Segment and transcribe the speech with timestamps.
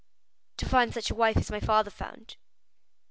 [0.57, 2.37] "To find such a wife as my father found."